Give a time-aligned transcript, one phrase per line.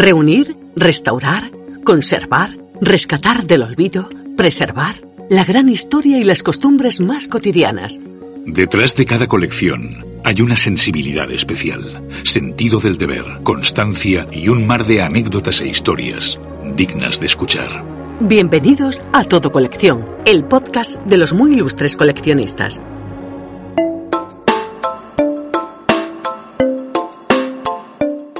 [0.00, 1.50] Reunir, restaurar,
[1.82, 7.98] conservar, rescatar del olvido, preservar la gran historia y las costumbres más cotidianas.
[8.46, 14.86] Detrás de cada colección hay una sensibilidad especial, sentido del deber, constancia y un mar
[14.86, 16.38] de anécdotas e historias
[16.76, 17.82] dignas de escuchar.
[18.20, 22.80] Bienvenidos a Todo Colección, el podcast de los muy ilustres coleccionistas.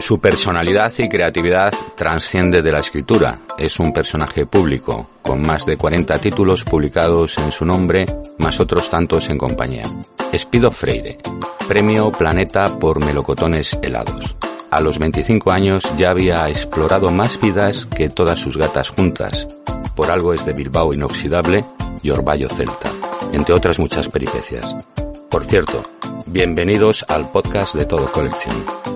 [0.08, 3.42] Su personalidad y creatividad transciende de la escritura.
[3.58, 8.06] Es un personaje público, con más de 40 títulos publicados en su nombre,
[8.38, 9.82] más otros tantos en compañía.
[10.32, 11.18] Espido Freire,
[11.68, 14.34] Premio Planeta por Melocotones Helados.
[14.70, 19.46] A los 25 años ya había explorado más vidas que todas sus gatas juntas.
[19.94, 21.66] Por algo es de Bilbao inoxidable
[22.02, 22.90] y Orballo Celta,
[23.34, 24.74] entre otras muchas peripecias.
[25.28, 25.82] Por cierto,
[26.24, 28.87] bienvenidos al podcast de Todo Colección.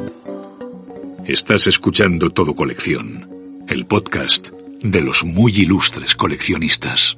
[1.27, 4.49] Estás escuchando Todo Colección, el podcast
[4.83, 7.17] de los muy ilustres coleccionistas.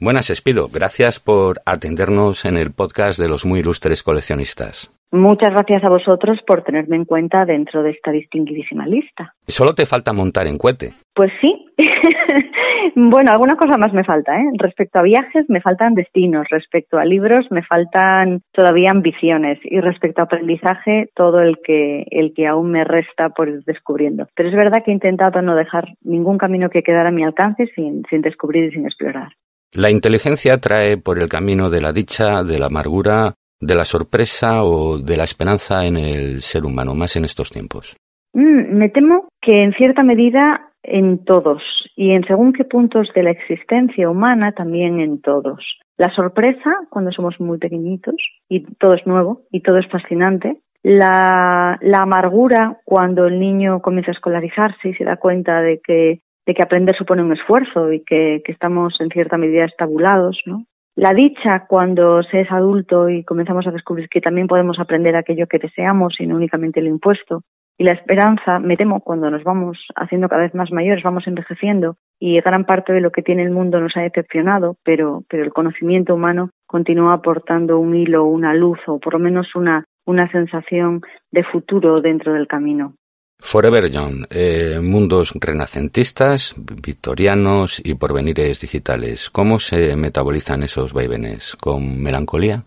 [0.00, 0.68] Buenas, Espido.
[0.72, 4.92] Gracias por atendernos en el podcast de los muy ilustres coleccionistas.
[5.10, 9.34] Muchas gracias a vosotros por tenerme en cuenta dentro de esta distinguidísima lista.
[9.48, 10.94] Solo te falta montar en cohete.
[11.12, 11.66] Pues sí.
[12.94, 14.50] bueno, alguna cosa más me falta, ¿eh?
[14.58, 16.46] Respecto a viajes, me faltan destinos.
[16.50, 19.58] Respecto a libros, me faltan todavía ambiciones.
[19.64, 24.26] Y respecto a aprendizaje, todo el que, el que aún me resta por ir descubriendo.
[24.34, 27.66] Pero es verdad que he intentado no dejar ningún camino que quedara a mi alcance
[27.74, 29.32] sin, sin descubrir y sin explorar.
[29.72, 34.64] La inteligencia trae por el camino de la dicha, de la amargura, de la sorpresa
[34.64, 37.96] o de la esperanza en el ser humano, más en estos tiempos?
[38.34, 41.62] Mm, me temo que en cierta medida en todos
[41.96, 45.64] y en según qué puntos de la existencia humana también en todos.
[45.96, 48.16] La sorpresa cuando somos muy pequeñitos
[48.48, 50.58] y todo es nuevo y todo es fascinante.
[50.82, 56.20] La, la amargura cuando el niño comienza a escolarizarse y se da cuenta de que,
[56.44, 60.64] de que aprender supone un esfuerzo y que, que estamos en cierta medida estabulados, ¿no?
[60.94, 65.46] La dicha cuando se es adulto y comenzamos a descubrir que también podemos aprender aquello
[65.46, 67.44] que deseamos y no únicamente lo impuesto.
[67.78, 71.96] Y la esperanza, me temo, cuando nos vamos haciendo cada vez más mayores, vamos envejeciendo
[72.20, 75.52] y gran parte de lo que tiene el mundo nos ha decepcionado, pero, pero el
[75.52, 81.00] conocimiento humano continúa aportando un hilo, una luz o por lo menos una, una sensación
[81.32, 82.94] de futuro dentro del camino.
[83.40, 89.30] Forever Young, eh, mundos renacentistas, victorianos y porvenires digitales.
[89.30, 91.56] ¿Cómo se metabolizan esos vaivenes?
[91.56, 92.62] ¿Con melancolía?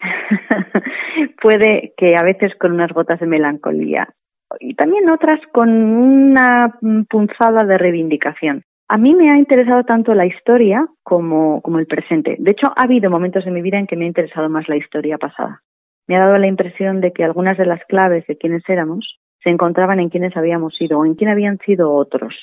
[1.42, 4.08] Puede que a veces con unas gotas de melancolía
[4.60, 6.78] y también otras con una
[7.08, 8.62] punzada de reivindicación.
[8.88, 12.36] A mí me ha interesado tanto la historia como, como el presente.
[12.38, 14.76] De hecho, ha habido momentos en mi vida en que me ha interesado más la
[14.76, 15.62] historia pasada.
[16.06, 19.50] Me ha dado la impresión de que algunas de las claves de quienes éramos se
[19.50, 22.34] encontraban en quienes habíamos sido o en quién habían sido otros.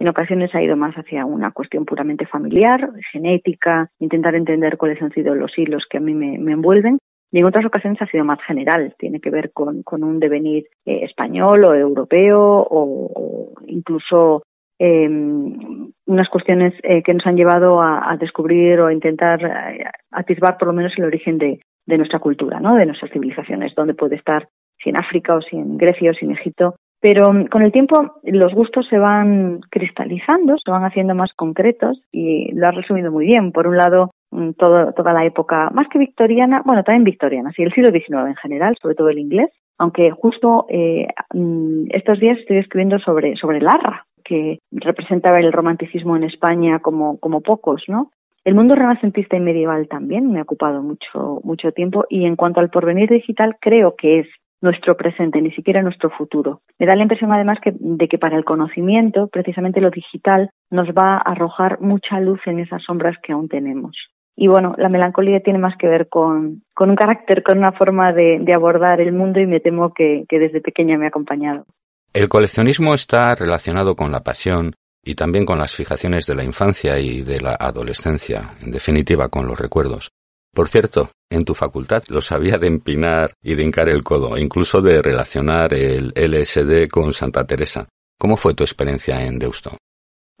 [0.00, 5.12] En ocasiones ha ido más hacia una cuestión puramente familiar, genética, intentar entender cuáles han
[5.12, 6.98] sido los hilos que a mí me, envuelven.
[7.32, 11.04] Y en otras ocasiones ha sido más general, tiene que ver con, un devenir eh,
[11.04, 14.42] español o europeo o, incluso
[14.78, 20.58] em, unas cuestiones eh, que nos han llevado a, descubrir o a intentar eh, atisbar
[20.58, 22.74] por lo menos el origen de, de nuestra cultura, ¿no?
[22.74, 24.48] de nuestras civilizaciones, donde puede estar
[24.82, 26.74] si en África o si en Grecia o si en Egipto.
[27.00, 32.02] Pero mm, con el tiempo los gustos se van cristalizando, se van haciendo más concretos
[32.12, 33.52] y lo has resumido muy bien.
[33.52, 37.62] Por un lado, mm, todo, toda la época, más que victoriana, bueno, también victoriana, sí,
[37.62, 42.38] el siglo XIX en general, sobre todo el inglés, aunque justo eh, mm, estos días
[42.38, 48.10] estoy escribiendo sobre, sobre Larra, que representaba el romanticismo en España como, como pocos, ¿no?
[48.44, 52.60] El mundo renacentista y medieval también me ha ocupado mucho, mucho tiempo y en cuanto
[52.60, 54.28] al porvenir digital creo que es
[54.60, 56.60] nuestro presente, ni siquiera nuestro futuro.
[56.78, 60.88] Me da la impresión además que, de que para el conocimiento, precisamente lo digital, nos
[60.88, 63.96] va a arrojar mucha luz en esas sombras que aún tenemos.
[64.36, 68.12] Y bueno, la melancolía tiene más que ver con, con un carácter, con una forma
[68.12, 71.66] de, abordar el mundo y me temo que, que desde pequeña me ha acompañado.
[72.12, 74.72] El coleccionismo está relacionado con la pasión
[75.04, 79.46] y también con las fijaciones de la infancia y de la adolescencia, en definitiva con
[79.46, 80.10] los recuerdos.
[80.52, 84.80] Por cierto, en tu facultad lo sabía de empinar y de hincar el codo, incluso
[84.82, 87.88] de relacionar el LSD con Santa Teresa.
[88.18, 89.76] ¿Cómo fue tu experiencia en Deusto?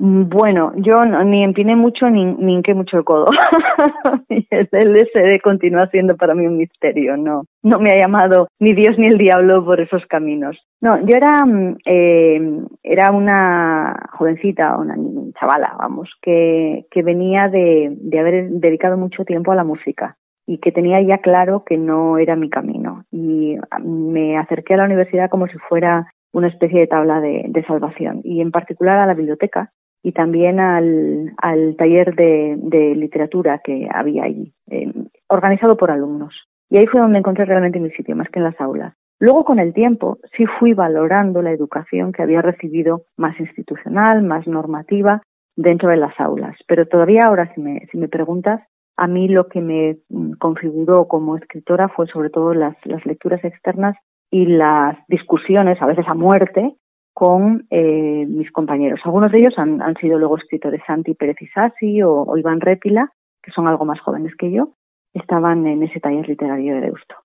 [0.02, 3.26] Bueno, yo ni empiné mucho ni, ni hinqué mucho el codo.
[4.30, 8.98] el LSD continúa siendo para mí un misterio, no, no me ha llamado ni Dios
[8.98, 10.56] ni el diablo por esos caminos.
[10.80, 14.96] No, yo era, mm, eh, era una jovencita, una
[15.38, 20.16] chavala, vamos, que, que venía de, de haber dedicado mucho tiempo a la música
[20.46, 23.04] y que tenía ya claro que no era mi camino.
[23.12, 28.20] Y me acerqué a la universidad como si fuera una especie de tabla de, salvación
[28.24, 29.70] y en particular a la biblioteca
[30.02, 31.34] y también al,
[31.76, 34.92] taller de, literatura que había allí, eh,
[35.28, 36.34] organizado por alumnos.
[36.70, 38.94] Y ahí fue donde encontré realmente mi sitio, más que en las aulas.
[39.18, 44.46] Luego, con el tiempo, sí fui valorando la educación que había recibido más institucional, más
[44.46, 45.22] normativa
[45.56, 46.56] dentro de las aulas.
[46.66, 48.62] Pero todavía ahora, si me, si me preguntas,
[48.96, 53.44] a mí lo que me mm, configuró como escritora fue sobre todo las, las lecturas
[53.44, 53.96] externas
[54.30, 56.76] y las discusiones, a veces a muerte,
[57.20, 58.98] con eh, mis compañeros.
[59.04, 63.12] Algunos de ellos han, han, sido luego escritores Santi Pérez Isasi o, o, Iván Répila,
[63.42, 64.70] que son algo más jóvenes que yo,
[65.12, 67.16] estaban en ese taller literario de Deusto.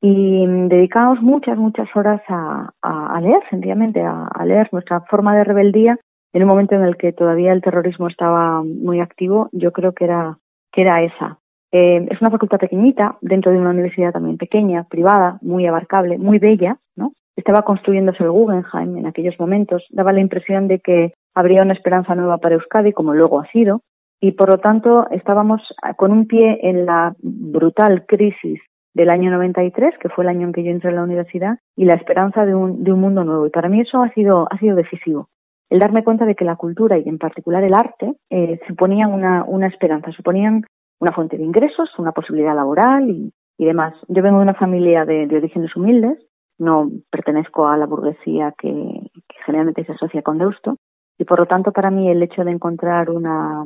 [0.00, 5.36] Y mm, dedicamos muchas, muchas horas a, a, leer, sencillamente, a, a, leer nuestra forma
[5.36, 5.98] de rebeldía
[6.32, 9.48] en un momento en el que todavía el terrorismo estaba muy activo.
[9.50, 10.38] Yo creo que era,
[10.70, 11.40] que era esa,
[11.72, 16.38] eh, es una facultad pequeñita, dentro de una universidad también pequeña, privada, muy abarcable, muy
[16.38, 17.12] bella, ¿no?
[17.36, 22.14] Estaba construyéndose el Guggenheim en aquellos momentos, daba la impresión de que habría una esperanza
[22.14, 23.80] nueva para Euskadi, como luego ha sido,
[24.20, 25.62] y por lo tanto estábamos
[25.96, 28.60] con un pie en la brutal crisis
[28.94, 31.86] del año 93, que fue el año en que yo entré a la universidad, y
[31.86, 33.46] la esperanza de un, de un mundo nuevo.
[33.46, 35.28] Y para mí eso ha sido, ha sido decisivo.
[35.70, 39.44] El darme cuenta de que la cultura y en particular el arte eh, suponían una,
[39.44, 40.66] una esperanza, suponían
[41.00, 43.94] una fuente de ingresos, una posibilidad laboral y, demás.
[44.08, 46.18] Yo vengo de una familia de, orígenes humildes,
[46.62, 49.10] no pertenezco a la burguesía que,
[49.44, 50.76] generalmente se asocia con Deusto,
[51.18, 53.64] y por lo tanto para mí el hecho de encontrar una,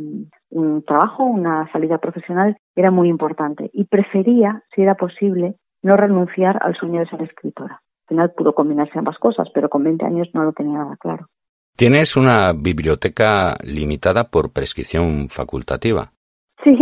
[0.51, 6.59] un trabajo, una salida profesional era muy importante y prefería, si era posible, no renunciar
[6.63, 7.75] al sueño de ser escritora.
[7.75, 11.27] Al final pudo combinarse ambas cosas, pero con 20 años no lo tenía nada claro.
[11.77, 16.11] Tienes una biblioteca limitada por prescripción facultativa.
[16.65, 16.75] Sí,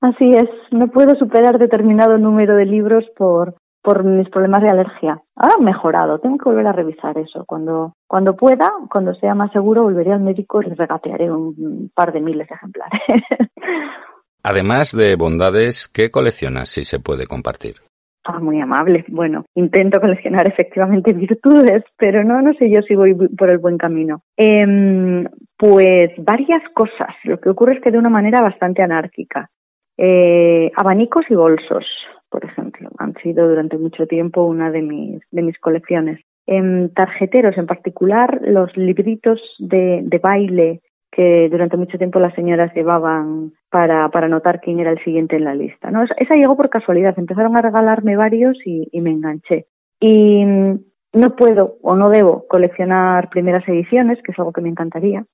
[0.00, 3.54] Así es, no puedo superar determinado número de libros por,
[3.86, 5.22] por mis problemas de alergia.
[5.36, 7.44] Ahora han mejorado, tengo que volver a revisar eso.
[7.46, 12.12] Cuando, cuando pueda, cuando sea más seguro, volveré al médico y les regatearé un par
[12.12, 13.00] de miles de ejemplares.
[14.42, 17.76] Además de bondades, ¿qué coleccionas si se puede compartir?
[18.24, 19.04] Ah, muy amable.
[19.06, 23.78] Bueno, intento coleccionar efectivamente virtudes, pero no, no sé yo si voy por el buen
[23.78, 24.22] camino.
[24.36, 27.14] Eh, pues varias cosas.
[27.22, 29.48] Lo que ocurre es que de una manera bastante anárquica.
[29.96, 31.86] Eh, abanicos y bolsos,
[32.36, 36.20] por ejemplo, han sido durante mucho tiempo una de mis, de mis colecciones.
[36.46, 42.74] En tarjeteros, en particular, los libritos de, de baile que durante mucho tiempo las señoras
[42.74, 45.90] llevaban para, para notar quién era el siguiente en la lista.
[45.90, 46.04] ¿no?
[46.04, 49.64] Esa llegó por casualidad, empezaron a regalarme varios y, y me enganché.
[49.98, 55.24] Y no puedo o no debo coleccionar primeras ediciones, que es algo que me encantaría,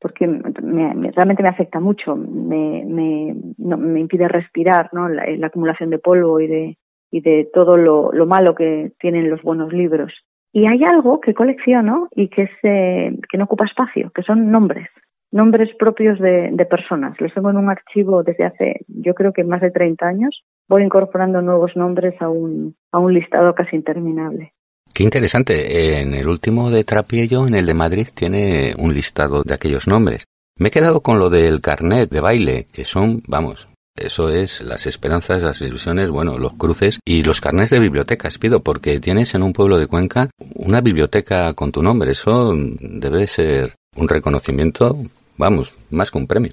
[0.00, 5.08] porque me, realmente me afecta mucho, me, me, me impide respirar ¿no?
[5.08, 6.78] La, acumulación de polvo y de,
[7.10, 10.12] y de todo lo, lo, malo que tienen los buenos libros.
[10.52, 14.50] Y hay algo que colecciono y que, es, eh, que no ocupa espacio, que son
[14.50, 14.88] nombres,
[15.30, 17.20] nombres propios de, de, personas.
[17.20, 20.42] Los tengo en un archivo desde hace, yo creo que más de 30 años.
[20.68, 24.52] Voy incorporando nuevos nombres a un, a un listado casi interminable.
[25.00, 26.02] Qué interesante.
[26.02, 30.26] En el último de Trapiello, en el de Madrid, tiene un listado de aquellos nombres.
[30.58, 34.86] Me he quedado con lo del carnet de baile, que son, vamos, eso es las
[34.86, 39.42] esperanzas, las ilusiones, bueno, los cruces y los carnets de bibliotecas, pido, porque tienes en
[39.42, 42.10] un pueblo de Cuenca una biblioteca con tu nombre.
[42.10, 44.96] Eso debe ser un reconocimiento,
[45.38, 46.52] vamos, más que un premio.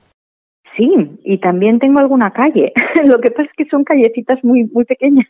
[0.77, 0.87] Sí,
[1.25, 2.71] y también tengo alguna calle.
[3.03, 5.27] Lo que pasa es que son callecitas muy muy pequeñas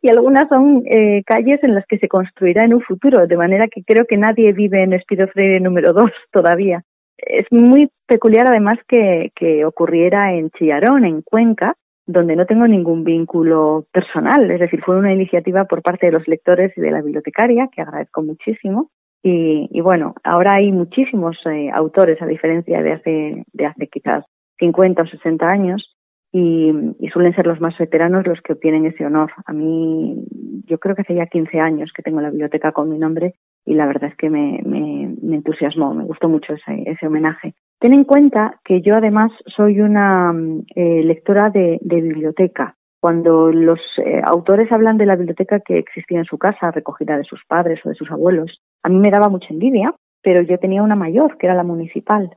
[0.00, 3.66] y algunas son eh, calles en las que se construirá en un futuro, de manera
[3.68, 6.82] que creo que nadie vive en Espido Freire número 2 todavía.
[7.18, 11.74] Es muy peculiar además que, que ocurriera en Chillarón, en Cuenca,
[12.06, 16.28] donde no tengo ningún vínculo personal, es decir, fue una iniciativa por parte de los
[16.28, 18.90] lectores y de la bibliotecaria, que agradezco muchísimo,
[19.28, 24.24] y, bueno, ahora hay muchísimos eh, autores, a diferencia de hace, de hace quizás
[24.60, 25.95] 50 o 60 años,
[26.38, 29.32] y, suelen ser los más veteranos los que obtienen ese honor.
[29.46, 30.22] A mí,
[30.66, 33.74] yo creo que hace ya 15 años que tengo la biblioteca con mi nombre y
[33.74, 37.54] la verdad es que me, me, entusiasmó, me gustó mucho ese, ese, homenaje.
[37.80, 40.34] Ten en cuenta que yo además soy una
[40.74, 42.76] eh, lectora de, de biblioteca.
[43.00, 47.24] Cuando los eh, autores hablan de la biblioteca que existía en su casa, recogida de
[47.24, 50.82] sus padres o de sus abuelos, a mí me daba mucha envidia, pero yo tenía
[50.82, 52.36] una mayor, que era la municipal,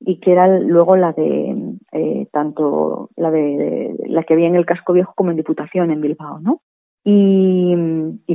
[0.00, 1.52] y que era luego la de
[1.92, 6.00] eh, tanto la de, la que había en el casco viejo como en Diputación en
[6.00, 6.62] Bilbao, ¿no?
[7.04, 7.76] Y,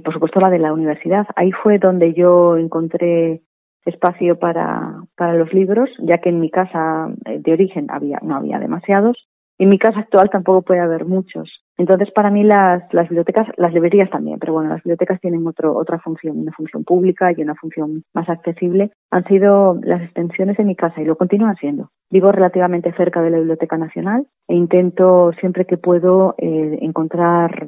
[0.03, 1.27] por supuesto la de la universidad.
[1.36, 3.41] Ahí fue donde yo encontré
[3.86, 8.36] espacio para, para los libros, ya que en mi casa eh, de origen había, no
[8.36, 9.27] había demasiados.
[9.58, 11.61] En mi casa actual tampoco puede haber muchos.
[11.81, 15.75] Entonces, para mí las, las bibliotecas, las librerías también, pero bueno, las bibliotecas tienen otro,
[15.75, 20.63] otra función, una función pública y una función más accesible, han sido las extensiones de
[20.63, 21.89] mi casa y lo continúan siendo.
[22.11, 27.65] Vivo relativamente cerca de la Biblioteca Nacional e intento siempre que puedo eh, encontrar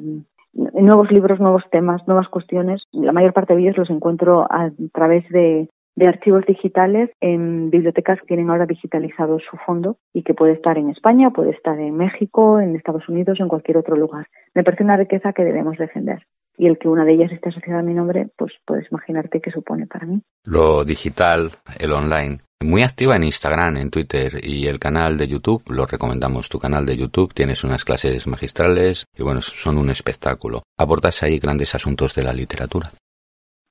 [0.52, 2.84] nuevos libros, nuevos temas, nuevas cuestiones.
[2.92, 8.20] La mayor parte de ellos los encuentro a través de de archivos digitales en bibliotecas
[8.20, 11.96] que tienen ahora digitalizado su fondo y que puede estar en España, puede estar en
[11.96, 14.26] México, en Estados Unidos, en cualquier otro lugar.
[14.54, 16.26] Me parece una riqueza que debemos defender.
[16.56, 19.50] Y el que una de ellas esté asociada a mi nombre, pues puedes imaginarte qué
[19.50, 20.22] supone para mí.
[20.44, 25.64] Lo digital, el online, muy activa en Instagram, en Twitter y el canal de YouTube,
[25.68, 30.62] lo recomendamos tu canal de YouTube, tienes unas clases magistrales y bueno, son un espectáculo.
[30.78, 32.90] Abordas ahí grandes asuntos de la literatura.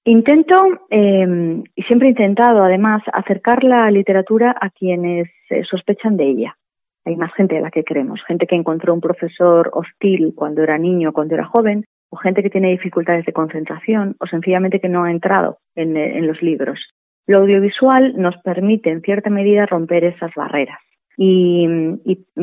[0.06, 0.56] Intento,
[0.90, 6.58] eh, y siempre he intentado además, acercar la literatura a quienes eh, sospechan de ella.
[7.06, 10.78] Hay más gente de la que creemos, gente que encontró un profesor hostil cuando era
[10.78, 15.04] niño, cuando era joven, o gente que tiene dificultades de concentración, o sencillamente que no
[15.04, 16.80] ha entrado en, en los libros.
[17.26, 20.80] Lo audiovisual nos permite, en cierta medida, romper esas barreras.
[21.18, 21.68] Y,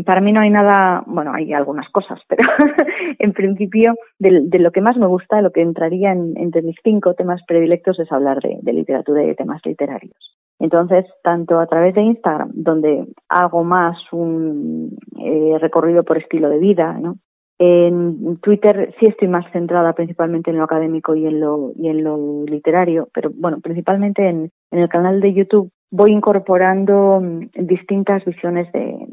[0.05, 2.49] para mí no hay nada, bueno, hay algunas cosas, pero
[3.19, 7.15] en principio de, lo que más me gusta, lo que entraría en, entre mis cinco
[7.15, 10.37] temas predilectos es hablar de, literatura y de temas literarios.
[10.59, 16.59] Entonces, tanto a través de Instagram, donde hago más un eh, recorrido por estilo de
[16.59, 17.17] vida, ¿no?
[17.59, 22.05] En Twitter sí estoy más centrada principalmente en lo académico y en lo, y en
[22.05, 28.25] lo literario, pero bueno, principalmente en, en el canal de YouTube voy incorporando mm, distintas
[28.25, 29.07] visiones de,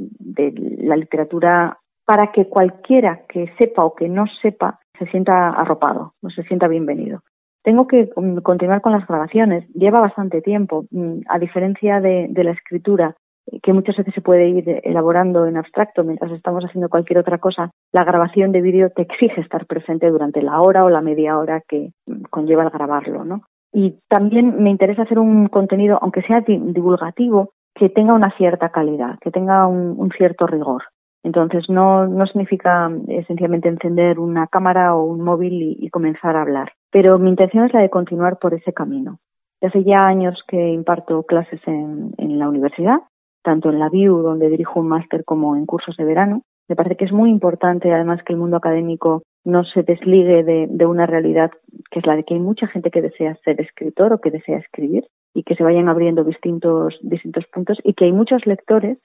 [0.79, 6.29] la literatura para que cualquiera que sepa o que no sepa se sienta arropado o
[6.29, 7.21] se sienta bienvenido.
[7.63, 9.67] Tengo que mm, continuar con las grabaciones.
[9.73, 10.85] Lleva bastante tiempo.
[10.91, 13.15] Mm, a diferencia de, la escritura,
[13.63, 17.71] que muchas veces se puede ir elaborando en abstracto mientras estamos haciendo cualquier otra cosa,
[17.91, 21.61] la grabación de vídeo te exige estar presente durante la hora o la media hora
[21.67, 21.91] que
[22.29, 23.41] conlleva el grabarlo, ¿no?
[23.77, 29.19] Y también me interesa hacer un contenido, aunque sea divulgativo, que tenga una cierta calidad,
[29.21, 30.81] que tenga un, cierto rigor.
[31.21, 36.71] Entonces, no, no significa esencialmente encender una cámara o un móvil y, comenzar a hablar.
[36.91, 39.19] Pero mi intención es la de continuar por ese camino.
[39.61, 43.01] Hace ya años que imparto clases en, en la universidad,
[43.43, 46.41] tanto en la BIU, donde dirijo un máster, como en cursos de verano.
[46.67, 50.85] Me parece que es muy importante, además, que el mundo académico no se desligue de,
[50.85, 51.51] una realidad
[51.89, 54.57] que es la de que hay mucha gente que desea ser escritor o que desea
[54.57, 58.97] escribir y que se vayan abriendo distintos, distintos puntos y que hay muchos lectores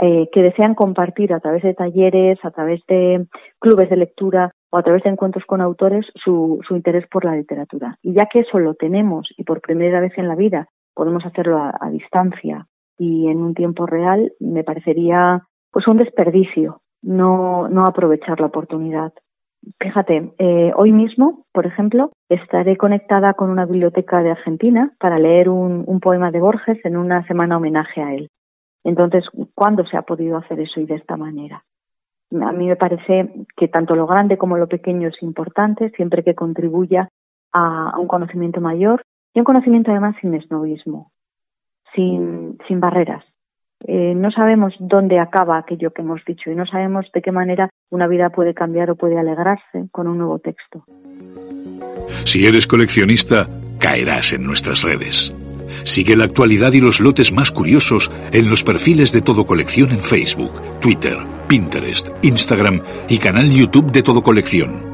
[0.00, 3.26] eh, que desean compartir a través de talleres, a través de
[3.58, 7.34] clubes de lectura o a través de encuentros con autores su, su interés por la
[7.34, 7.96] literatura.
[8.00, 11.58] Y ya que eso lo tenemos y por primera vez en la vida podemos hacerlo
[11.58, 18.40] a distancia y en un tiempo real, me parecería pues un desperdicio no, no aprovechar
[18.40, 19.12] la oportunidad.
[19.80, 25.48] Fíjate, eh, hoy mismo, por ejemplo, estaré conectada con una biblioteca de Argentina para leer
[25.48, 28.28] un, poema de Borges en una semana homenaje a él.
[28.84, 29.24] Entonces,
[29.54, 31.64] ¿cuándo se ha podido hacer eso y de esta manera?
[32.30, 36.34] A mí me parece que tanto lo grande como lo pequeño es importante, siempre que
[36.34, 37.08] contribuya
[37.52, 39.02] a, un conocimiento mayor
[39.34, 41.10] y un conocimiento además sin esnovismo,
[41.94, 43.24] sin barreras.
[43.86, 47.70] Eh, no sabemos dónde acaba aquello que hemos dicho y no sabemos de qué manera
[47.90, 50.84] una vida puede cambiar o puede alegrarse con un nuevo texto.
[52.24, 53.46] Si eres coleccionista,
[53.78, 55.32] caerás en nuestras redes.
[55.84, 59.98] Sigue la actualidad y los lotes más curiosos en los perfiles de Todo Colección en
[59.98, 61.16] Facebook, Twitter,
[61.46, 64.88] Pinterest, Instagram y canal YouTube de Todo Colección.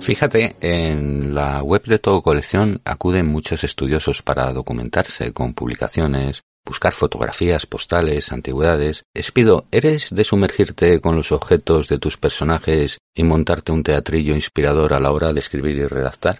[0.00, 6.92] Fíjate, en la web de Todo Colección acuden muchos estudiosos para documentarse con publicaciones, buscar
[6.92, 9.04] fotografías, postales, antigüedades.
[9.14, 14.92] Espido, ¿eres de sumergirte con los objetos de tus personajes y montarte un teatrillo inspirador
[14.92, 16.36] a la hora de escribir y redactar?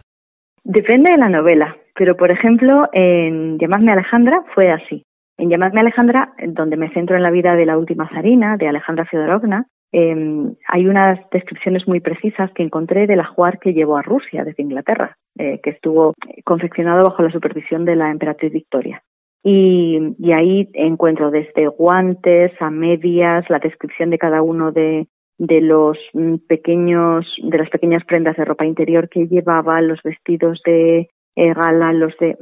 [0.63, 5.03] Depende de la novela, pero por ejemplo, en Llamadme Alejandra fue así.
[5.39, 9.07] En Llamadme Alejandra, donde me centro en la vida de la última zarina, de Alejandra
[9.07, 14.45] Fedorovna, em, hay unas descripciones muy precisas que encontré del ajuar que llevó a Rusia
[14.45, 16.13] desde Inglaterra, eh, que estuvo
[16.45, 19.01] confeccionado bajo la supervisión de la emperatriz Victoria.
[19.43, 25.07] Y, y, ahí encuentro desde guantes a medias, la descripción de cada uno de,
[25.39, 30.61] de los mm, pequeños, de las pequeñas prendas de ropa interior que llevaba, los vestidos
[30.65, 32.37] de eh, gala, los de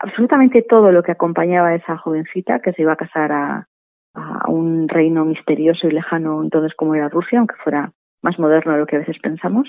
[0.00, 3.68] absolutamente todo lo que acompañaba a esa jovencita que se iba a casar a,
[4.14, 8.78] a un reino misterioso y lejano entonces como era Rusia, aunque fuera más moderno de
[8.78, 9.68] lo que a veces pensamos,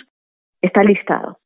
[0.62, 1.38] está listado.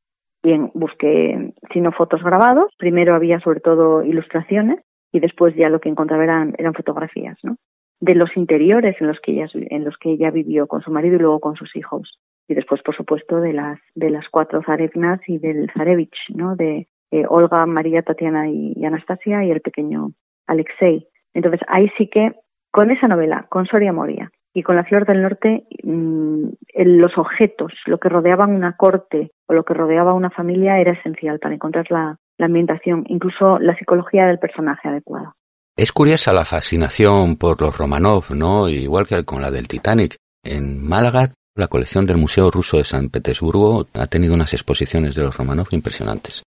[0.43, 4.79] Bien, busqué, si no fotos grabados, primero había sobre todo ilustraciones
[5.11, 7.57] y después ya lo que encontraba eran, eran fotografías, ¿no?
[7.99, 11.15] de los interiores en los que ella en los que ella vivió con su marido
[11.15, 12.19] y luego con sus hijos.
[12.47, 16.87] Y después por supuesto de las de las cuatro zarevnas y del zarevich no de
[17.11, 20.11] eh, Olga María Tatiana y, Anastasia y el pequeño
[20.45, 21.07] Alexei.
[21.33, 22.33] Entonces ahí sí que
[22.71, 27.73] con esa novela con Soria Moria y con la Flor del Norte mm, los objetos
[27.85, 31.89] lo que rodeaban una corte o lo que rodeaba una familia era esencial para encontrar
[31.89, 35.35] la, la ambientación incluso la psicología del personaje adecuada
[35.77, 38.67] es curiosa la fascinación por los Romanov, ¿no?
[38.67, 40.15] Igual que con la del Titanic.
[40.43, 45.21] En Málaga, la colección del Museo Ruso de San Petersburgo ha tenido unas exposiciones de
[45.21, 46.41] los Romanov impresionantes.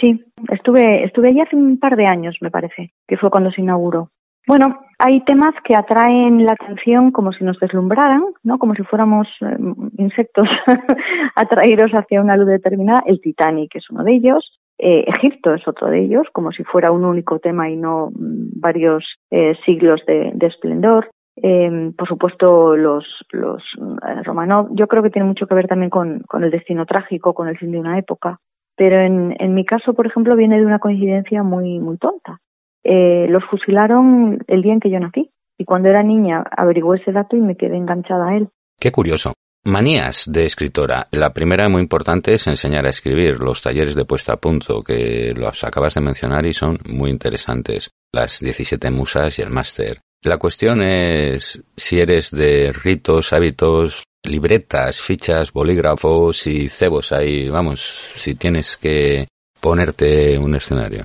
[0.00, 3.60] sí, estuve, estuve allí hace un par de años, me parece, que fue cuando se
[3.60, 4.10] inauguró.
[4.48, 8.58] Bueno, hay temas que atraen la atención como si nos deslumbraran, ¿no?
[8.58, 9.56] Como si fuéramos eh,
[9.98, 10.48] insectos
[11.36, 13.04] atraídos hacia una luz determinada.
[13.06, 14.58] El Titanic es uno de ellos.
[14.84, 18.58] Eh, Egipto es otro de ellos, como si fuera un único tema y no mm,
[18.60, 21.08] varios eh, siglos de, esplendor.
[21.36, 25.88] Em, por supuesto, los, los eh, Romanov, yo creo que tiene mucho que ver también
[25.88, 28.40] con, el destino trágico, con el fin de una época.
[28.76, 32.40] Pero en, en mi caso, por ejemplo, viene de una coincidencia muy, muy tonta.
[32.82, 35.30] los fusilaron el día en que yo nací.
[35.58, 38.48] Y cuando era niña averigué ese dato y me quedé enganchada a él.
[38.80, 39.34] Qué curioso.
[39.64, 41.06] Manías de escritora.
[41.12, 45.32] La primera muy importante es enseñar a escribir, los talleres de puesta a punto, que
[45.36, 47.92] los acabas de mencionar y son muy interesantes.
[48.12, 50.00] Las 17 musas y el máster.
[50.24, 58.10] La cuestión es si eres de ritos, hábitos, libretas, fichas, bolígrafos y cebos ahí, vamos,
[58.16, 59.28] si tienes que
[59.60, 61.04] ponerte un escenario.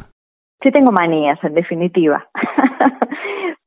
[0.63, 2.27] Sí tengo manías, en definitiva.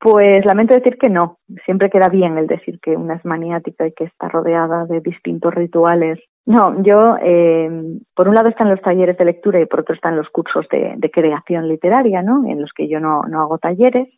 [0.01, 1.37] Pues lamento decir que no.
[1.67, 5.55] Siempre queda bien el decir que una es maniática y que está rodeada de distintos
[5.55, 6.19] rituales.
[6.47, 7.71] No, yo, eh,
[8.15, 11.11] por un lado están los talleres de lectura y por otro están los cursos de,
[11.13, 12.49] creación literaria, ¿no?
[12.49, 14.09] En los que yo no, no hago talleres.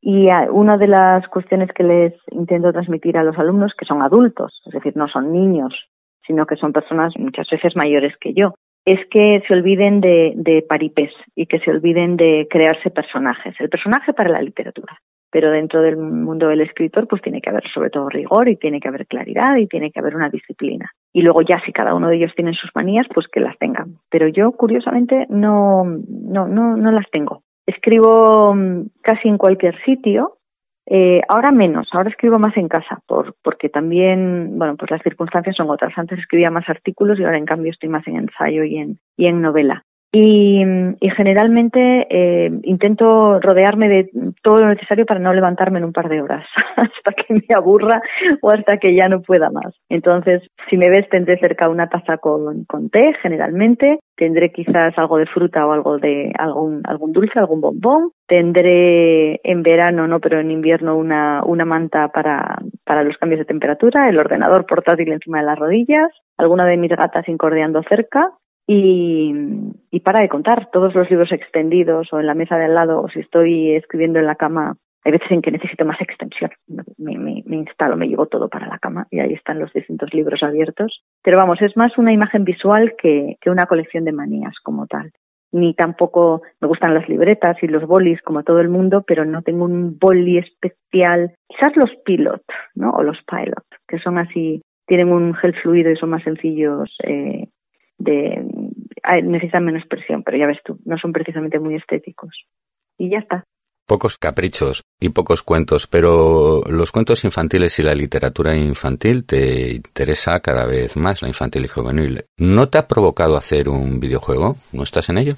[0.00, 4.62] Y una de las cuestiones que les intento transmitir a los alumnos, que son adultos,
[4.66, 5.74] es decir, no son niños,
[6.26, 10.62] sino que son personas muchas veces mayores que yo, es que se olviden de, de
[10.62, 13.56] paripés y que se olviden de crearse personajes.
[13.58, 14.96] El personaje para la literatura
[15.34, 18.78] pero dentro del mundo del escritor pues tiene que haber sobre todo rigor y tiene
[18.78, 20.92] que haber claridad y tiene que haber una disciplina.
[21.12, 23.96] Y luego ya si cada uno de ellos tiene sus manías, pues que las tengan.
[24.10, 27.42] Pero yo curiosamente no, no, no, no las tengo.
[27.66, 30.36] Escribo mm, casi en cualquier sitio,
[30.86, 35.56] eh, ahora menos, ahora escribo más en casa, por, porque también, bueno, pues las circunstancias
[35.56, 35.94] son otras.
[35.96, 39.26] Antes escribía más artículos y ahora en cambio estoy más en ensayo y en, y
[39.26, 39.84] en novela.
[40.16, 40.62] Y,
[41.16, 44.10] generalmente eh, intento rodearme de
[44.42, 46.46] todo lo necesario para no levantarme en un par de horas,
[46.76, 48.00] hasta que me aburra
[48.40, 49.74] o hasta que ya no pueda más.
[49.88, 53.98] Entonces, si me ves, tendré cerca una taza con, con té, generalmente.
[54.16, 58.12] Tendré quizás algo de fruta o algo de algún, algún dulce, algún bombón.
[58.28, 63.46] Tendré en verano, no, pero en invierno una, una manta para, para los cambios de
[63.46, 68.30] temperatura, el ordenador portátil encima de las rodillas, alguna de mis gatas incordiando cerca
[68.66, 73.02] y, para de contar, todos los libros extendidos o en la mesa de al lado
[73.02, 76.50] o si estoy escribiendo en la cama, hay veces en que necesito más extensión.
[76.66, 80.12] Me, me, me, instalo, me llevo todo para la cama y ahí están los distintos
[80.14, 81.02] libros abiertos.
[81.22, 85.12] Pero vamos, es más una imagen visual que, que una colección de manías como tal.
[85.52, 89.42] Ni tampoco me gustan las libretas y los bolis como todo el mundo, pero no
[89.42, 91.34] tengo un boli especial.
[91.48, 92.42] Quizás los pilot,
[92.74, 92.90] ¿no?
[92.90, 97.46] O los pilot, que son así, tienen un gel fluido y son más sencillos eh,
[97.98, 98.42] de
[99.22, 102.30] necesitan menos presión, pero ya ves tú, no son precisamente muy estéticos.
[102.98, 103.44] Y ya está.
[103.86, 110.40] Pocos caprichos y pocos cuentos, pero los cuentos infantiles y la literatura infantil te interesa
[110.40, 112.24] cada vez más, la infantil y juvenil.
[112.38, 114.56] ¿No te ha provocado hacer un videojuego?
[114.72, 115.34] ¿No estás en ello?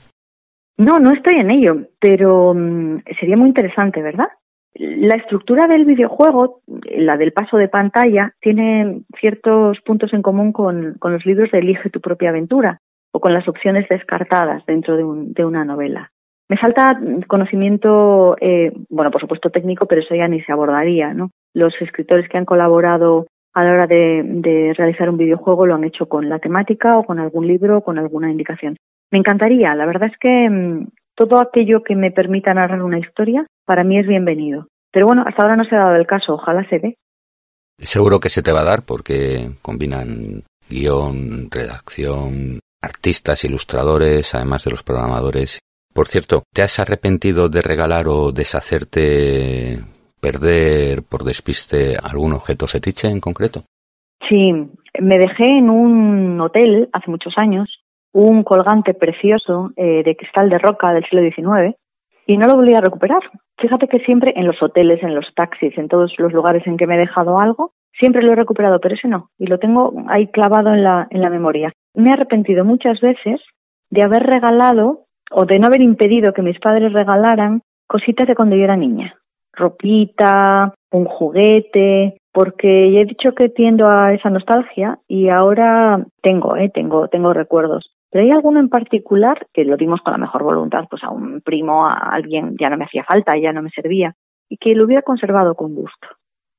[0.79, 4.29] No, no estoy en ello, pero mm, sería muy interesante, ¿verdad?
[4.79, 10.97] La estructura del videojuego, la del paso de pantalla, tiene ciertos puntos en común con,
[11.01, 15.65] los libros de Elige tu propia aventura o con las opciones descartadas dentro de, una
[15.65, 16.11] novela.
[16.49, 21.31] Me falta conocimiento, eh, bueno, por supuesto técnico, pero eso ya ni se abordaría, ¿no?
[21.55, 25.85] Los escritores que han colaborado a la hora de, de, realizar un videojuego lo han
[25.85, 28.77] hecho con la temática o con algún libro o con alguna indicación.
[29.11, 33.47] Me encantaría, la verdad es que mm, todo aquello que me permita narrar una historia,
[33.65, 34.69] para mí es bienvenido.
[34.93, 36.97] Pero bueno, hasta ahora no se ha dado el caso, ojalá se dé.
[37.79, 44.71] Seguro que se te va a dar porque combinan guion, redacción, artistas, ilustradores, además de
[44.71, 45.59] los programadores.
[45.93, 49.79] Por cierto, ¿te has arrepentido de regalar o deshacerte,
[50.21, 53.65] perder por despiste algún objeto fetiche en concreto?
[54.29, 54.53] Sí,
[55.01, 57.69] me dejé en un hotel hace muchos años
[58.17, 61.77] un colgante precioso eh, de cristal de roca del siglo XIX
[62.27, 63.21] y no lo volví a recuperar.
[63.59, 66.87] Fíjate que siempre en los hoteles, en los taxis, en todos los lugares en que
[66.87, 70.29] me he dejado algo, siempre lo he recuperado, pero ese no, y lo tengo ahí
[70.29, 71.73] clavado en la, en la memoria.
[71.95, 73.43] Me he arrepentido muchas veces
[73.91, 78.57] de haber regalado o de no haber impedido que mis padres regalaran cositas de cuando
[78.57, 79.15] yo era niña.
[79.53, 86.71] Ropita, un juguete, porque he dicho que tiendo a esa nostalgia y ahora tengo, eh,
[86.73, 87.96] tengo, tengo recuerdos.
[88.17, 91.43] Pero hay alguno en particular que lo dimos con la mejor voluntad, pues a un
[91.43, 94.15] primo, a alguien, ya no me hacía falta, ya no me servía,
[94.49, 96.09] y que lo hubiera conservado con gusto.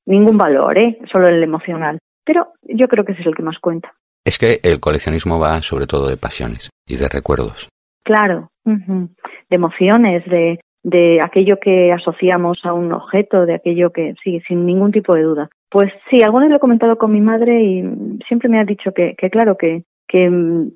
[0.05, 0.99] Ningún valor, ¿eh?
[1.11, 1.97] Solo el emocional.
[2.23, 3.91] Pero yo creo que ese es el que más cuenta.
[4.23, 7.69] Es que el coleccionismo va sobre todo de pasiones y de recuerdos.
[8.03, 9.09] Claro, de
[9.49, 14.91] emociones, de, de aquello que asociamos a un objeto, de aquello que, sí, sin ningún
[14.91, 15.49] tipo de duda.
[15.71, 17.83] Pues sí, algunos lo he comentado con mi madre y
[18.27, 20.29] siempre me ha dicho que, que claro, que, que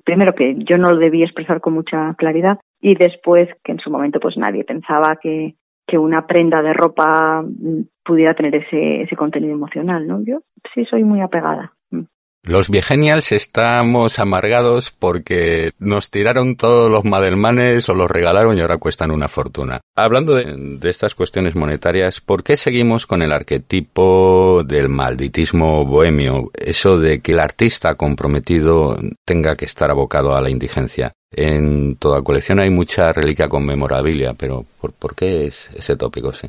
[0.04, 3.90] primero que yo no lo debía expresar con mucha claridad y después que en su
[3.90, 5.54] momento pues nadie pensaba que,
[5.86, 7.44] que una prenda de ropa
[8.04, 10.22] pudiera tener ese, ese contenido emocional, ¿no?
[10.22, 10.40] Yo
[10.74, 11.71] sí soy muy apegada.
[12.44, 18.78] Los viegenials estamos amargados porque nos tiraron todos los madelmanes o los regalaron y ahora
[18.78, 19.78] cuestan una fortuna.
[19.94, 26.50] Hablando de, estas cuestiones monetarias, ¿por qué seguimos con el arquetipo del malditismo bohemio?
[26.52, 31.12] Eso de que el artista comprometido tenga que estar abocado a la indigencia.
[31.30, 36.32] En toda colección hay mucha reliquia conmemorabilia, pero ¿por, por qué es ese tópico?
[36.32, 36.48] Sí.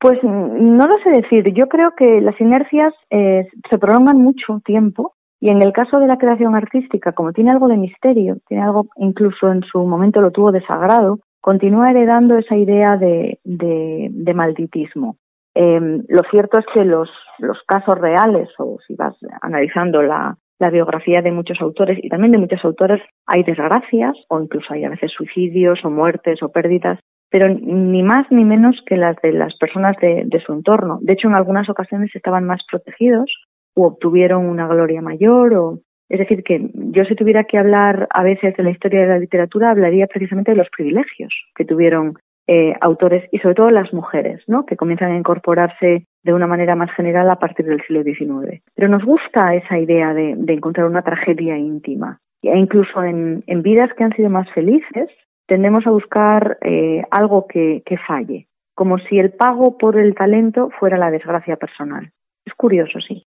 [0.00, 1.52] Pues no lo sé decir.
[1.54, 6.06] Yo creo que las inercias eh, se prolongan mucho tiempo y en el caso de
[6.06, 10.30] la creación artística, como tiene algo de misterio, tiene algo incluso en su momento lo
[10.30, 15.16] tuvo de sagrado, continúa heredando esa idea de, de, malditismo.
[15.54, 17.08] Em, lo cierto es que los,
[17.38, 22.32] los casos reales, o si vas analizando la, la biografía de muchos autores y también
[22.32, 26.98] de muchos autores, hay desgracias o incluso hay a veces suicidios o muertes o pérdidas
[27.30, 30.98] pero ni más ni menos que las de las personas de, su entorno.
[31.02, 33.30] De hecho, en algunas ocasiones estaban más protegidos
[33.74, 38.22] o obtuvieron una gloria mayor o es decir, que yo si tuviera que hablar a
[38.22, 42.14] veces de la historia de la literatura, hablaría precisamente de los privilegios que tuvieron
[42.50, 44.64] eh, autores y sobre todo las mujeres, ¿no?
[44.64, 48.62] que comienzan a incorporarse de una manera más general a partir del siglo XIX.
[48.74, 52.20] Pero nos gusta esa idea de, encontrar una tragedia íntima.
[52.42, 55.10] E incluso en, vidas que han sido más felices,
[55.48, 60.70] tendemos a buscar eh, algo que, que falle, como si el pago por el talento
[60.78, 62.12] fuera la desgracia personal.
[62.44, 63.24] Es curioso, sí.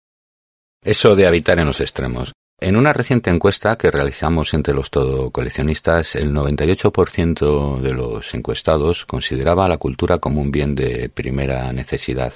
[0.84, 2.31] Eso de habitar en los extremos.
[2.60, 9.07] En una reciente encuesta que realizamos entre los todo coleccionistas, el 98% de los encuestados
[9.07, 12.34] consideraba la cultura como un bien de primera necesidad.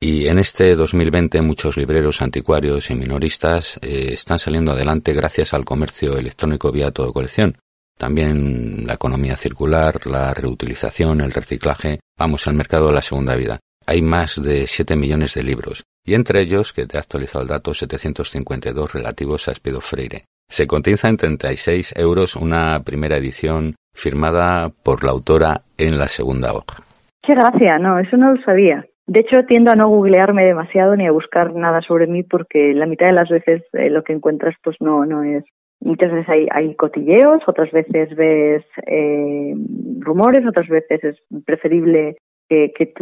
[0.00, 5.64] Y en este 2020 muchos libreros anticuarios y minoristas eh, están saliendo adelante gracias al
[5.64, 7.58] comercio electrónico vía todo colección.
[7.98, 12.00] También la economía circular, la reutilización, el reciclaje.
[12.18, 13.58] Vamos al mercado de la segunda vida.
[13.86, 17.48] Hay más de 7 millones de libros, y entre ellos, que te ha actualizado el
[17.48, 20.24] dato, 752 relativos a Espido Freire.
[20.48, 26.52] Se cotiza en 36 euros una primera edición firmada por la autora en la segunda
[26.52, 26.82] hoja.
[27.22, 28.84] Qué gracia, no, eso no lo sabía.
[29.06, 32.86] De hecho, tiendo a no googlearme demasiado ni a buscar nada sobre mí porque la
[32.86, 35.44] mitad de las veces eh, lo que encuentras pues no, no es
[35.80, 39.54] Muchas veces hay, cotilleos, otras veces ves eh,
[40.00, 42.16] rumores, otras veces es preferible
[42.48, 42.92] que, que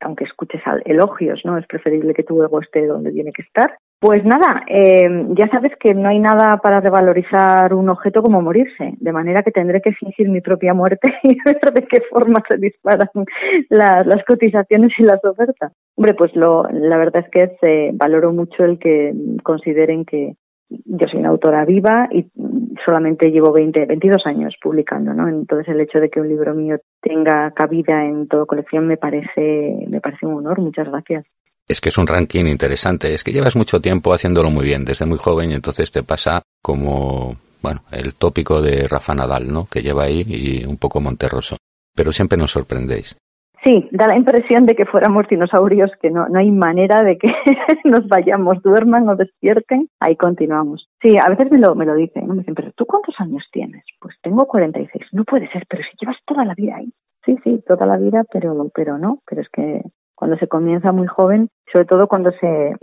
[0.00, 1.58] aunque escuches elogios, ¿no?
[1.58, 3.76] Es preferible que tu ego esté donde tiene que estar.
[4.00, 8.94] Pues nada, eh, ya sabes que no hay nada para revalorizar un objeto como morirse,
[8.98, 12.58] de manera que tendré que fingir mi propia muerte y ver de qué forma se
[12.58, 13.08] disparan
[13.68, 15.72] las, las cotizaciones y las ofertas.
[15.96, 19.14] Hombre, pues lo, la verdad es que valoro mucho el que
[19.44, 20.34] consideren que,
[20.84, 22.26] yo soy una autora viva y
[22.84, 25.28] solamente llevo 20, 22 años publicando, ¿no?
[25.28, 29.86] Entonces el hecho de que un libro mío tenga cabida en toda colección me parece,
[29.88, 30.60] me parece un honor.
[30.60, 31.24] Muchas gracias.
[31.68, 33.14] Es que es un ranking interesante.
[33.14, 36.42] Es que llevas mucho tiempo haciéndolo muy bien, desde muy joven, y entonces te pasa
[36.60, 39.66] como, bueno, el tópico de Rafa Nadal, ¿no?
[39.70, 41.56] Que lleva ahí y un poco Monterroso.
[41.94, 43.16] Pero siempre nos sorprendéis.
[43.64, 47.28] Sí, da la impresión de que fuéramos dinosaurios, que no, no hay manera de que
[47.84, 50.88] nos vayamos, duerman o despierten, ahí continuamos.
[51.00, 53.84] Sí, a veces me lo, me lo dicen, me dicen, pero ¿tú cuántos años tienes?
[54.00, 55.06] Pues tengo 46.
[55.12, 56.92] No puede ser, pero si llevas toda la vida ahí.
[57.24, 59.82] Sí, sí, toda la vida, pero, pero no, pero es que
[60.16, 62.74] cuando se comienza muy joven, sobre todo cuando se,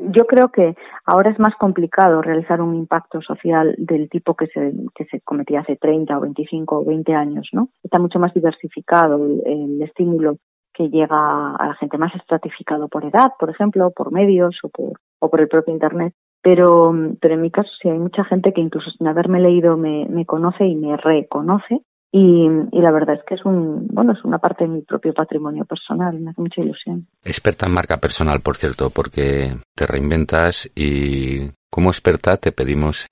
[0.00, 4.72] yo creo que ahora es más complicado realizar un impacto social del tipo que se,
[4.94, 7.68] que se cometía hace 30 o 25 o 20 años, ¿no?
[7.82, 10.38] Está mucho más diversificado el, estímulo
[10.72, 14.92] que llega a la gente más estratificado por edad, por ejemplo, por medios o por,
[15.20, 16.12] o por el propio Internet.
[16.42, 20.06] Pero, pero en mi caso sí hay mucha gente que incluso sin haberme leído me,
[20.08, 21.80] me conoce y me reconoce
[22.12, 25.64] Y, la verdad es que es un bueno es una parte de mi propio patrimonio
[25.64, 27.06] personal me hace mucha ilusión.
[27.24, 33.06] Experta en marca personal por cierto porque te reinventas y como experta te pedimos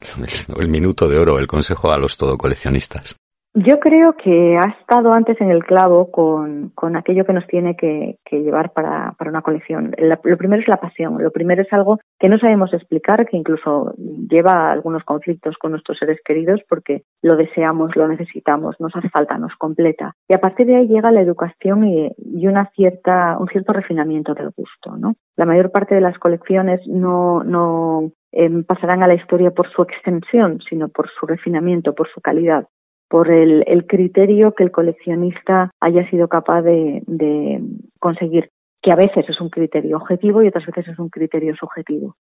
[0.59, 3.17] el, minuto de oro el consejo a los todo coleccionistas
[3.57, 7.77] yo creo que ha estado antes en el clavo con, con aquello que nos tiene
[7.77, 9.95] que, llevar para, para, una colección.
[9.97, 13.95] lo primero es la pasión, lo primero es algo que no sabemos explicar, que incluso
[13.97, 19.39] lleva algunos conflictos con nuestros seres queridos porque lo deseamos, lo necesitamos, nos hace falta,
[19.39, 20.15] nos completa.
[20.29, 24.35] Y a partir de ahí llega la educación y, y una cierta, un cierto refinamiento
[24.35, 24.97] del gusto.
[24.97, 25.15] ¿no?
[25.37, 29.83] La mayor parte de las colecciones no, no em, pasarán a la historia por su
[29.83, 32.67] extensión, sino por su refinamiento, por su calidad
[33.09, 37.63] por el, criterio que el coleccionista haya sido capaz de,
[37.99, 38.51] conseguir,
[38.83, 42.17] que a veces es un criterio objetivo y otras veces es un criterio subjetivo.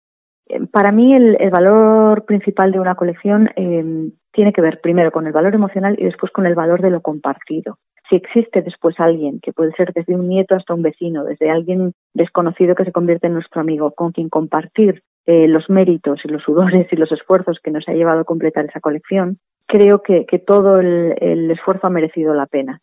[0.48, 5.28] Eh, para mí el, valor principal de una colección eh, tiene que ver primero con
[5.28, 7.78] el valor emocional y después con el valor de lo compartido.
[8.10, 11.94] Si existe después alguien, que puede ser desde un nieto hasta un vecino, desde alguien
[12.16, 16.42] desconocido que se convierte en nuestro amigo, con quien compartir eh, los méritos y los
[16.42, 19.38] sudores y los esfuerzos que nos ha llevado a completar esa colección,
[19.70, 22.82] creo que, todo el, esfuerzo ha merecido la pena.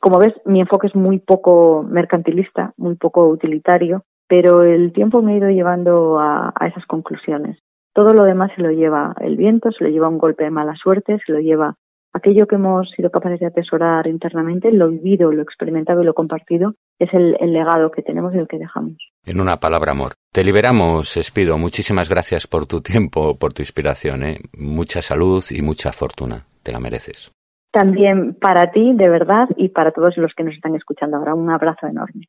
[0.00, 5.32] Como ves, mi enfoque es muy poco mercantilista, muy poco utilitario, pero el tiempo me
[5.32, 7.58] ha ido llevando a, a esas conclusiones.
[7.92, 10.74] Todo lo demás se lo lleva el viento, se lo lleva un golpe de mala
[10.76, 11.74] suerte, se lo lleva
[12.14, 16.74] aquello que hemos sido capaces de atesorar internamente, lo vivido, lo experimentado y lo compartido,
[16.98, 18.96] es el, legado que tenemos y el que dejamos.
[19.26, 20.12] En una palabra, amor.
[20.32, 21.58] Te liberamos, Espido.
[21.58, 24.22] Muchísimas gracias por tu tiempo, por tu inspiración.
[24.22, 24.36] ¿eh?
[24.56, 26.46] Mucha salud y mucha fortuna.
[26.62, 27.32] Te la mereces.
[27.70, 31.34] También para ti, de verdad, y para todos los que nos están escuchando ahora.
[31.34, 32.28] Un abrazo enorme.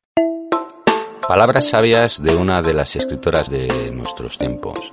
[1.28, 4.92] Palabras sabias de una de las escritoras de nuestros tiempos.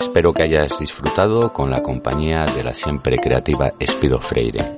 [0.00, 4.74] Espero que hayas disfrutado con la compañía de la siempre creativa Espido Freire.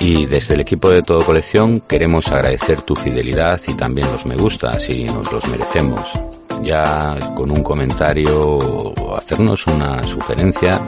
[0.00, 4.34] Y desde el equipo de Todo Colección queremos agradecer tu fidelidad y también los me
[4.34, 6.12] gusta, si nos los merecemos.
[6.62, 10.80] Ya con un comentario o hacernos una sugerencia,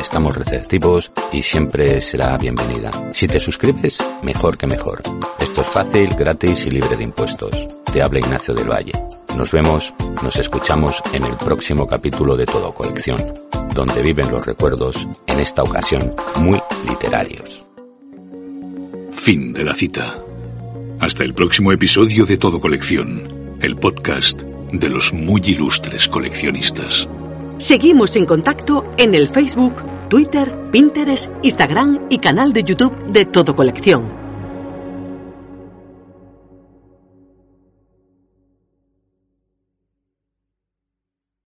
[0.00, 2.90] estamos receptivos y siempre será bienvenida.
[3.12, 5.02] Si te suscribes, mejor que mejor.
[5.40, 7.66] Esto es fácil, gratis y libre de impuestos.
[7.92, 9.17] Te habla Ignacio del Valle.
[9.36, 13.18] Nos vemos, nos escuchamos en el próximo capítulo de Todo Colección,
[13.74, 17.64] donde viven los recuerdos, en esta ocasión muy literarios.
[19.12, 20.18] Fin de la cita.
[21.00, 27.06] Hasta el próximo episodio de Todo Colección, el podcast de los muy ilustres coleccionistas.
[27.58, 33.54] Seguimos en contacto en el Facebook, Twitter, Pinterest, Instagram y canal de YouTube de Todo
[33.54, 34.27] Colección.